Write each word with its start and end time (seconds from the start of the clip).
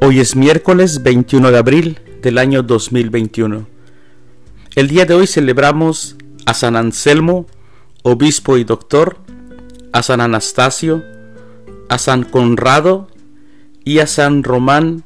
Hoy 0.00 0.20
es 0.20 0.36
miércoles 0.36 1.02
21 1.02 1.50
de 1.50 1.58
abril 1.58 1.98
del 2.22 2.38
año 2.38 2.62
2021. 2.62 3.66
El 4.76 4.86
día 4.86 5.06
de 5.06 5.14
hoy 5.14 5.26
celebramos 5.26 6.16
a 6.46 6.54
San 6.54 6.76
Anselmo, 6.76 7.46
obispo 8.04 8.56
y 8.58 8.64
doctor, 8.64 9.18
a 9.92 10.04
San 10.04 10.20
Anastasio, 10.20 11.02
a 11.88 11.98
San 11.98 12.22
Conrado 12.22 13.08
y 13.84 13.98
a 13.98 14.06
San 14.06 14.44
Román 14.44 15.02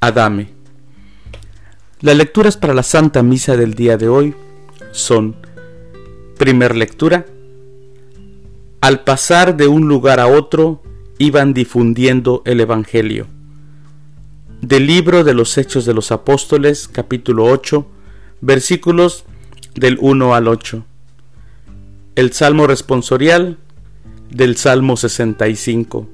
Adame. 0.00 0.54
Las 2.00 2.16
lecturas 2.16 2.56
para 2.56 2.72
la 2.72 2.84
Santa 2.84 3.24
Misa 3.24 3.56
del 3.56 3.74
día 3.74 3.96
de 3.96 4.06
hoy 4.08 4.36
son, 4.92 5.34
primer 6.38 6.76
lectura, 6.76 7.26
al 8.80 9.02
pasar 9.02 9.56
de 9.56 9.66
un 9.66 9.88
lugar 9.88 10.20
a 10.20 10.28
otro 10.28 10.84
iban 11.18 11.52
difundiendo 11.52 12.42
el 12.44 12.60
Evangelio. 12.60 13.35
Del 14.62 14.86
libro 14.86 15.22
de 15.22 15.34
los 15.34 15.58
Hechos 15.58 15.84
de 15.84 15.92
los 15.92 16.10
Apóstoles, 16.10 16.88
capítulo 16.88 17.44
8, 17.44 17.86
versículos 18.40 19.24
del 19.74 19.98
1 20.00 20.34
al 20.34 20.48
8. 20.48 20.84
El 22.14 22.32
Salmo 22.32 22.66
responsorial 22.66 23.58
del 24.30 24.56
Salmo 24.56 24.96
65. 24.96 26.08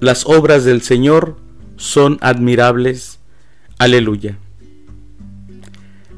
Las 0.00 0.24
obras 0.24 0.64
del 0.64 0.80
Señor 0.80 1.36
son 1.76 2.16
admirables. 2.22 3.18
Aleluya. 3.78 4.38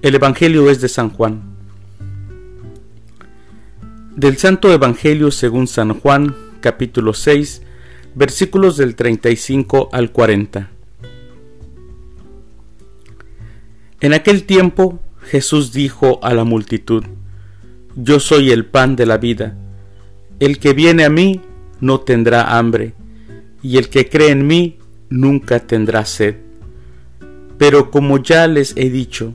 El 0.02 0.15
Evangelio 0.15 0.70
es 0.70 0.80
de 0.80 0.88
San 0.88 1.10
Juan. 1.10 1.42
Del 4.15 4.38
Santo 4.38 4.73
Evangelio 4.73 5.32
según 5.32 5.66
San 5.66 5.92
Juan, 5.98 6.37
capítulo 6.60 7.15
6, 7.15 7.63
versículos 8.15 8.76
del 8.76 8.95
35 8.95 9.88
al 9.92 10.13
40. 10.13 10.70
En 14.01 14.15
aquel 14.15 14.45
tiempo 14.45 14.98
Jesús 15.20 15.73
dijo 15.73 16.20
a 16.23 16.32
la 16.32 16.45
multitud, 16.45 17.04
Yo 17.96 18.18
soy 18.18 18.51
el 18.51 18.65
pan 18.65 18.96
de 18.96 19.04
la 19.04 19.18
vida. 19.18 19.57
El 20.38 20.59
que 20.59 20.73
viene 20.73 21.04
a 21.04 21.10
mí 21.10 21.42
no 21.80 22.01
tendrá 22.01 22.57
hambre, 22.57 22.95
y 23.62 23.76
el 23.76 23.90
que 23.90 24.09
cree 24.09 24.30
en 24.30 24.46
mí 24.46 24.79
nunca 25.10 25.60
tendrá 25.60 26.07
sed. 26.07 26.37
Pero 27.59 27.90
como 27.90 28.23
ya 28.23 28.46
les 28.46 28.74
he 28.79 28.88
dicho, 28.88 29.34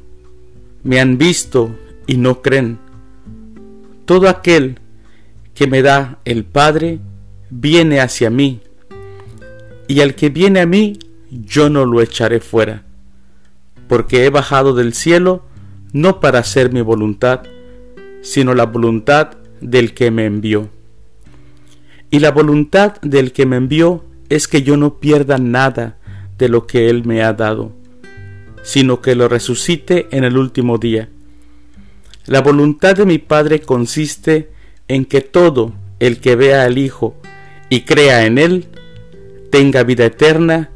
me 0.84 1.00
han 1.00 1.20
visto 1.20 1.76
y 2.08 2.18
no 2.18 2.42
creen. 2.42 2.80
Todo 4.06 4.28
aquel 4.30 4.80
que 5.54 5.68
me 5.68 5.84
da 5.84 6.20
el 6.26 6.44
Padre 6.44 7.00
viene 7.52 8.00
hacia 8.00 8.32
mí, 8.32 8.62
y 9.88 10.00
al 10.00 10.16
que 10.16 10.30
viene 10.30 10.62
a 10.62 10.66
mí 10.66 10.98
yo 11.30 11.70
no 11.70 11.86
lo 11.86 12.02
echaré 12.02 12.40
fuera, 12.40 12.84
porque 13.88 14.26
he 14.26 14.30
bajado 14.30 14.74
del 14.74 14.94
cielo 14.94 15.44
no 15.94 16.20
para 16.20 16.40
hacer 16.40 16.74
mi 16.74 16.82
voluntad, 16.82 17.44
sino 18.22 18.54
la 18.54 18.66
voluntad 18.66 19.38
del 19.62 19.94
que 19.94 20.12
me 20.12 20.26
envió. 20.26 20.70
Y 22.12 22.20
la 22.20 22.32
voluntad 22.32 23.00
del 23.02 23.32
que 23.32 23.46
me 23.46 23.56
envió 23.56 24.04
es 24.30 24.48
que 24.48 24.64
yo 24.64 24.78
no 24.78 25.00
pierda 25.00 25.38
nada 25.38 25.98
de 26.38 26.50
lo 26.50 26.68
que 26.68 26.90
Él 26.90 27.06
me 27.06 27.24
ha 27.24 27.34
dado, 27.34 27.72
sino 28.64 29.02
que 29.02 29.16
lo 29.16 29.28
resucite 29.28 30.08
en 30.12 30.24
el 30.24 30.38
último 30.38 30.78
día. 30.78 31.10
La 32.26 32.42
voluntad 32.42 32.96
de 32.96 33.06
mi 33.06 33.20
Padre 33.20 33.60
consiste 33.60 34.52
en 34.88 35.06
que 35.06 35.22
todo 35.22 35.74
el 36.00 36.20
que 36.20 36.36
vea 36.36 36.64
al 36.64 36.78
Hijo 36.78 37.16
y 37.70 37.82
crea 37.82 38.26
en 38.26 38.38
Él, 38.38 38.66
tenga 39.52 39.84
vida 39.84 40.06
eterna, 40.06 40.72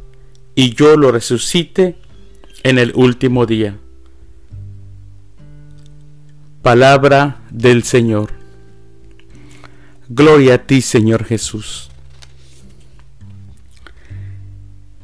y 0.55 0.73
yo 0.73 0.97
lo 0.97 1.11
resucite 1.11 1.95
en 2.63 2.77
el 2.77 2.91
último 2.95 3.45
día. 3.45 3.77
Palabra 6.61 7.41
del 7.51 7.83
Señor. 7.83 8.31
Gloria 10.09 10.55
a 10.55 10.57
ti, 10.59 10.81
Señor 10.81 11.23
Jesús. 11.23 11.89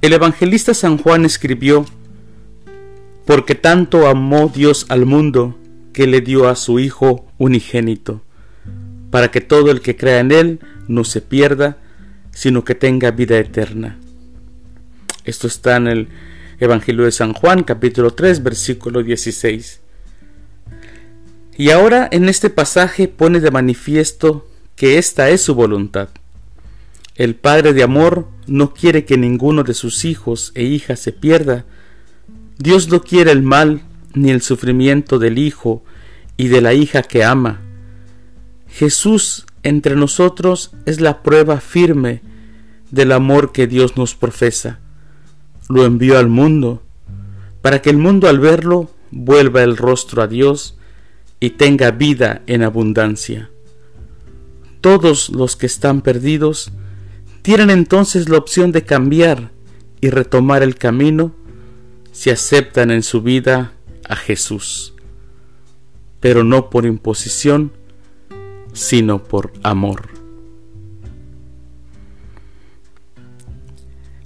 El 0.01 0.13
evangelista 0.13 0.73
San 0.73 0.97
Juan 0.97 1.25
escribió, 1.25 1.85
porque 3.25 3.55
tanto 3.55 4.07
amó 4.07 4.51
Dios 4.53 4.85
al 4.89 5.05
mundo 5.05 5.57
que 5.93 6.07
le 6.07 6.21
dio 6.21 6.47
a 6.49 6.55
su 6.55 6.79
Hijo 6.79 7.25
unigénito, 7.37 8.21
para 9.09 9.31
que 9.31 9.41
todo 9.41 9.71
el 9.71 9.81
que 9.81 9.95
crea 9.95 10.19
en 10.19 10.31
Él 10.31 10.59
no 10.87 11.03
se 11.05 11.21
pierda, 11.21 11.77
sino 12.31 12.63
que 12.65 12.75
tenga 12.75 13.11
vida 13.11 13.39
eterna. 13.39 13.97
Esto 15.23 15.47
está 15.47 15.77
en 15.77 15.87
el 15.87 16.07
Evangelio 16.59 17.03
de 17.03 17.11
San 17.11 17.33
Juan, 17.33 17.63
capítulo 17.63 18.11
3, 18.11 18.41
versículo 18.41 19.03
16. 19.03 19.81
Y 21.57 21.69
ahora 21.71 22.07
en 22.11 22.29
este 22.29 22.49
pasaje 22.49 23.07
pone 23.07 23.39
de 23.39 23.51
manifiesto 23.51 24.47
que 24.75 24.97
esta 24.97 25.29
es 25.29 25.41
su 25.41 25.55
voluntad. 25.55 26.09
El 27.15 27.35
Padre 27.35 27.73
de 27.73 27.83
amor 27.83 28.27
no 28.47 28.73
quiere 28.73 29.05
que 29.05 29.17
ninguno 29.17 29.63
de 29.63 29.73
sus 29.73 30.05
hijos 30.05 30.51
e 30.55 30.63
hijas 30.63 30.99
se 30.99 31.11
pierda. 31.11 31.65
Dios 32.57 32.89
no 32.89 33.01
quiere 33.01 33.31
el 33.31 33.41
mal 33.41 33.81
ni 34.13 34.31
el 34.31 34.41
sufrimiento 34.41 35.19
del 35.19 35.37
hijo 35.37 35.83
y 36.37 36.47
de 36.47 36.61
la 36.61 36.73
hija 36.73 37.03
que 37.03 37.23
ama. 37.23 37.61
Jesús 38.69 39.45
entre 39.63 39.95
nosotros 39.95 40.71
es 40.85 41.01
la 41.01 41.21
prueba 41.23 41.59
firme 41.59 42.21
del 42.91 43.11
amor 43.11 43.51
que 43.51 43.67
Dios 43.67 43.97
nos 43.97 44.15
profesa. 44.15 44.79
Lo 45.69 45.85
envió 45.85 46.17
al 46.17 46.29
mundo 46.29 46.83
para 47.61 47.81
que 47.81 47.89
el 47.89 47.97
mundo 47.97 48.27
al 48.29 48.39
verlo 48.39 48.91
vuelva 49.11 49.63
el 49.63 49.77
rostro 49.77 50.21
a 50.21 50.27
Dios 50.27 50.77
y 51.39 51.51
tenga 51.51 51.91
vida 51.91 52.43
en 52.47 52.61
abundancia. 52.61 53.49
Todos 54.81 55.29
los 55.29 55.55
que 55.55 55.65
están 55.65 56.01
perdidos 56.01 56.71
tienen 57.41 57.69
entonces 57.69 58.29
la 58.29 58.37
opción 58.37 58.71
de 58.71 58.83
cambiar 58.83 59.51
y 60.01 60.09
retomar 60.09 60.61
el 60.61 60.75
camino 60.75 61.33
si 62.11 62.29
aceptan 62.29 62.91
en 62.91 63.03
su 63.03 63.21
vida 63.21 63.73
a 64.07 64.15
Jesús, 64.15 64.93
pero 66.19 66.43
no 66.43 66.69
por 66.69 66.85
imposición, 66.85 67.71
sino 68.73 69.23
por 69.23 69.51
amor. 69.63 70.14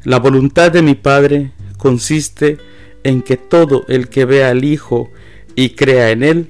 La 0.03 0.17
voluntad 0.19 0.71
de 0.71 0.81
mi 0.81 0.95
Padre 0.95 1.51
consiste 1.77 2.57
en 3.03 3.21
que 3.21 3.37
todo 3.37 3.85
el 3.87 4.07
que 4.07 4.25
vea 4.25 4.49
al 4.49 4.63
Hijo 4.63 5.11
y 5.55 5.71
crea 5.71 6.11
en 6.11 6.23
Él 6.23 6.49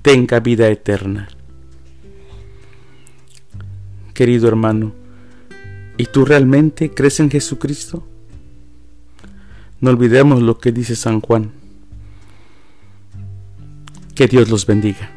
tenga 0.00 0.40
vida 0.40 0.68
eterna. 0.68 1.28
Querido 4.14 4.48
hermano, 4.48 4.92
¿y 5.96 6.06
tú 6.06 6.24
realmente 6.24 6.90
crees 6.90 7.20
en 7.20 7.30
Jesucristo? 7.30 8.06
No 9.80 9.90
olvidemos 9.90 10.42
lo 10.42 10.58
que 10.58 10.72
dice 10.72 10.96
San 10.96 11.20
Juan. 11.20 11.52
Que 14.14 14.26
Dios 14.26 14.48
los 14.48 14.66
bendiga. 14.66 15.10